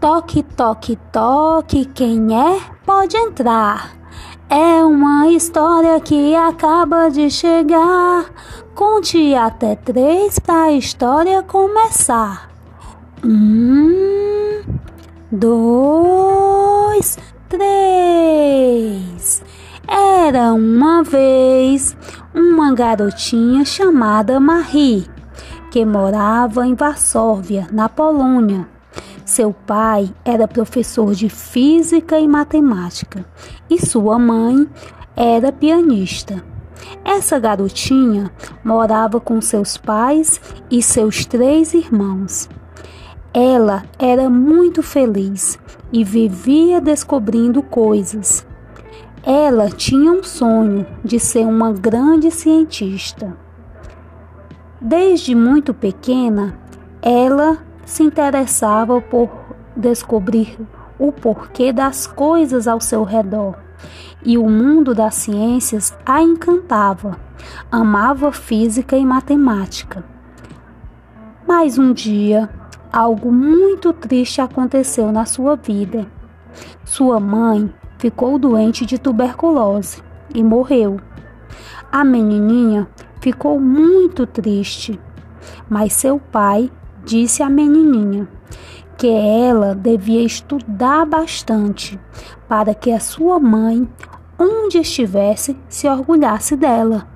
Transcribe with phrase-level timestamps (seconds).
[0.00, 2.58] Toque, toque, toque, quem é?
[2.86, 3.94] Pode entrar.
[4.48, 8.24] É uma história que acaba de chegar.
[8.74, 12.48] Conte até três pra a história começar.
[13.22, 14.62] Um,
[15.30, 17.18] dois,
[17.50, 19.42] três.
[19.86, 21.94] Era uma vez
[22.34, 25.06] uma garotinha chamada Marie,
[25.70, 28.79] que morava em Varsóvia, na Polônia.
[29.30, 33.24] Seu pai era professor de física e matemática
[33.70, 34.68] e sua mãe
[35.14, 36.42] era pianista.
[37.04, 38.32] Essa garotinha
[38.64, 42.48] morava com seus pais e seus três irmãos.
[43.32, 45.56] Ela era muito feliz
[45.92, 48.44] e vivia descobrindo coisas.
[49.22, 53.38] Ela tinha um sonho de ser uma grande cientista.
[54.80, 56.58] Desde muito pequena,
[57.00, 59.30] ela se interessava por
[59.76, 60.58] descobrir
[60.98, 63.56] o porquê das coisas ao seu redor.
[64.22, 67.16] E o mundo das ciências a encantava.
[67.72, 70.04] Amava física e matemática.
[71.48, 72.50] Mas um dia,
[72.92, 76.06] algo muito triste aconteceu na sua vida.
[76.84, 80.02] Sua mãe ficou doente de tuberculose
[80.34, 81.00] e morreu.
[81.90, 82.86] A menininha
[83.20, 85.00] ficou muito triste,
[85.68, 86.70] mas seu pai
[87.04, 88.28] disse a menininha
[88.96, 91.98] que ela devia estudar bastante
[92.46, 93.88] para que a sua mãe,
[94.38, 97.08] onde estivesse, se orgulhasse dela.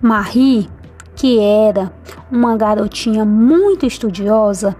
[0.00, 0.70] Marie,
[1.14, 1.92] que era
[2.30, 4.74] uma garotinha muito estudiosa,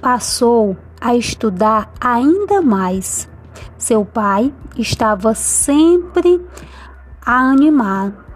[0.00, 3.28] passou a estudar ainda mais.
[3.76, 6.44] Seu pai estava sempre
[7.24, 8.27] a animar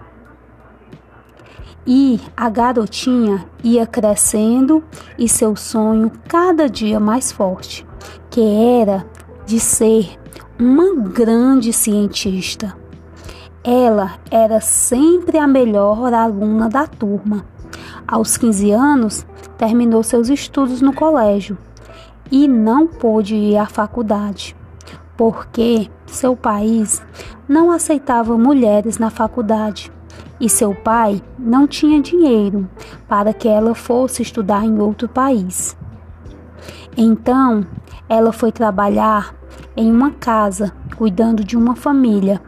[1.86, 4.82] e a garotinha ia crescendo
[5.18, 7.86] e seu sonho cada dia mais forte,
[8.30, 9.04] que era
[9.44, 10.18] de ser
[10.58, 12.76] uma grande cientista.
[13.64, 17.44] Ela era sempre a melhor aluna da turma.
[18.06, 19.26] Aos 15 anos,
[19.56, 21.56] terminou seus estudos no colégio
[22.30, 24.56] e não pôde ir à faculdade,
[25.16, 27.02] porque seu país
[27.48, 29.92] não aceitava mulheres na faculdade
[30.40, 32.68] e seu pai não tinha dinheiro
[33.08, 35.76] para que ela fosse estudar em outro país.
[36.96, 37.66] Então,
[38.08, 39.34] ela foi trabalhar
[39.76, 42.40] em uma casa, cuidando de uma família,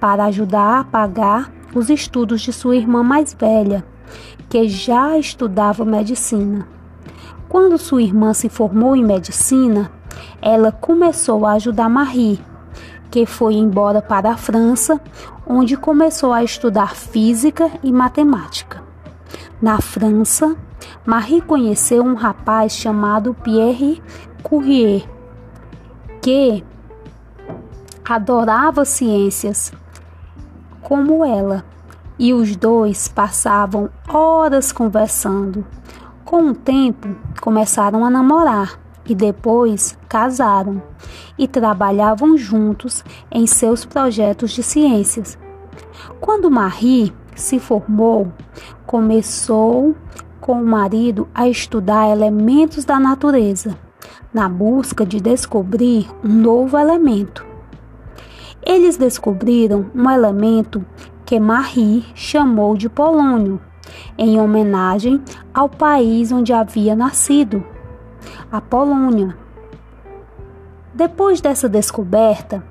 [0.00, 3.84] para ajudar a pagar os estudos de sua irmã mais velha,
[4.48, 6.66] que já estudava medicina.
[7.48, 9.90] Quando sua irmã se formou em medicina,
[10.40, 12.40] ela começou a ajudar Marie
[13.12, 14.98] que foi embora para a França,
[15.46, 18.82] onde começou a estudar física e matemática.
[19.60, 20.56] Na França,
[21.04, 24.02] Marie conheceu um rapaz chamado Pierre
[24.42, 25.08] Curie,
[26.20, 26.64] que
[28.04, 29.72] adorava ciências
[30.80, 31.64] como ela,
[32.18, 35.64] e os dois passavam horas conversando.
[36.24, 40.82] Com o tempo, começaram a namorar e depois casaram
[41.38, 45.38] e trabalhavam juntos em seus projetos de ciências.
[46.20, 48.32] Quando Marie se formou,
[48.86, 49.94] começou
[50.40, 53.76] com o marido a estudar elementos da natureza,
[54.32, 57.44] na busca de descobrir um novo elemento.
[58.64, 60.84] Eles descobriram um elemento
[61.24, 63.60] que Marie chamou de polônio,
[64.16, 65.20] em homenagem
[65.52, 67.64] ao país onde havia nascido
[68.52, 69.34] a Polônia.
[70.92, 72.62] Depois dessa descoberta,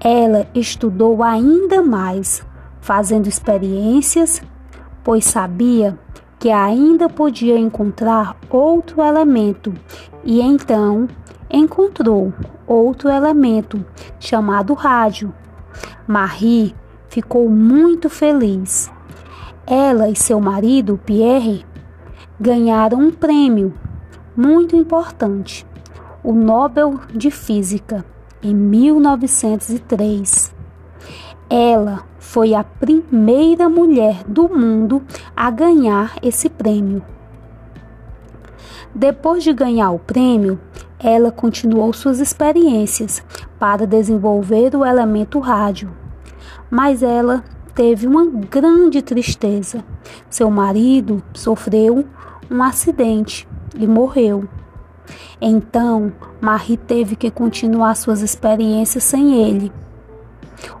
[0.00, 2.44] ela estudou ainda mais,
[2.80, 4.42] fazendo experiências,
[5.04, 5.96] pois sabia
[6.40, 9.72] que ainda podia encontrar outro elemento
[10.24, 11.06] e então
[11.48, 12.34] encontrou
[12.66, 13.84] outro elemento
[14.18, 15.32] chamado rádio.
[16.04, 16.74] Marie
[17.08, 18.90] ficou muito feliz.
[19.64, 21.64] Ela e seu marido, Pierre,
[22.40, 23.72] ganharam um prêmio
[24.36, 25.66] muito importante,
[26.24, 28.04] o Nobel de Física,
[28.42, 30.52] em 1903.
[31.50, 35.02] Ela foi a primeira mulher do mundo
[35.36, 37.02] a ganhar esse prêmio.
[38.94, 40.58] Depois de ganhar o prêmio,
[40.98, 43.22] ela continuou suas experiências
[43.58, 45.90] para desenvolver o elemento rádio.
[46.70, 47.44] Mas ela
[47.74, 49.84] teve uma grande tristeza.
[50.30, 52.06] Seu marido sofreu
[52.50, 53.46] um acidente
[53.78, 54.48] e morreu.
[55.40, 59.72] Então, Marie teve que continuar suas experiências sem ele.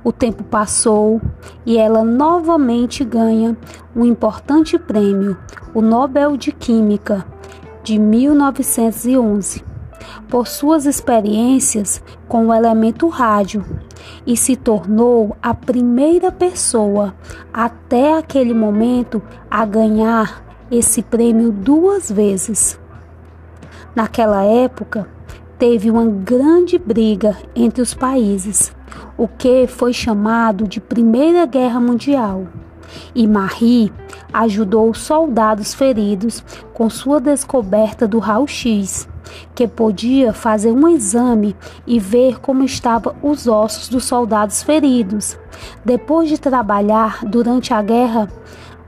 [0.04, 1.20] O tempo passou
[1.66, 3.56] e ela novamente ganha
[3.94, 5.36] um importante prêmio,
[5.74, 7.26] o Nobel de Química,
[7.82, 9.72] de 1911
[10.28, 13.64] por suas experiências com o elemento rádio
[14.26, 17.14] e se tornou a primeira pessoa
[17.52, 22.80] até aquele momento a ganhar esse prêmio duas vezes.
[23.94, 25.08] Naquela época,
[25.58, 28.74] teve uma grande briga entre os países,
[29.16, 32.48] o que foi chamado de Primeira Guerra Mundial.
[33.14, 33.92] E Marie
[34.32, 36.42] ajudou os soldados feridos
[36.74, 39.08] com sua descoberta do raio-x,
[39.54, 41.54] que podia fazer um exame
[41.86, 45.38] e ver como estavam os ossos dos soldados feridos.
[45.84, 48.28] Depois de trabalhar durante a guerra,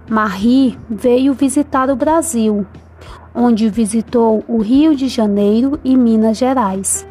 [0.09, 2.67] Marie veio visitar o Brasil,
[3.35, 7.07] onde visitou o Rio de Janeiro e Minas Gerais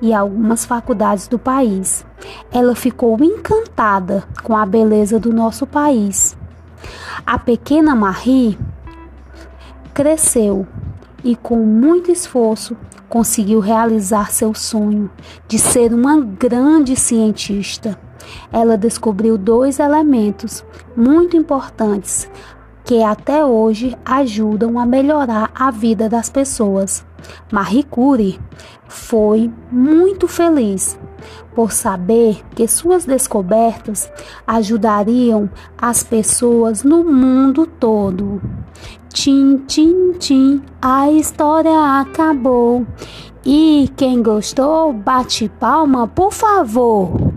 [0.00, 2.04] e algumas faculdades do país.
[2.50, 6.36] Ela ficou encantada com a beleza do nosso país.
[7.24, 8.58] A pequena Marie
[9.94, 10.66] cresceu
[11.22, 12.76] e, com muito esforço,
[13.08, 15.10] conseguiu realizar seu sonho
[15.46, 17.98] de ser uma grande cientista.
[18.52, 20.64] Ela descobriu dois elementos
[20.96, 22.28] muito importantes
[22.88, 27.04] que até hoje ajudam a melhorar a vida das pessoas.
[27.52, 28.40] Marie Curie
[28.88, 30.98] foi muito feliz
[31.54, 34.10] por saber que suas descobertas
[34.46, 38.40] ajudariam as pessoas no mundo todo.
[39.10, 42.86] Tim, tim, tim, a história acabou.
[43.44, 47.27] E quem gostou, bate palma, por favor.